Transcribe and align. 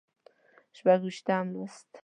شپږ 0.77 0.99
ویشتم 1.03 1.45
لوست 1.53 1.89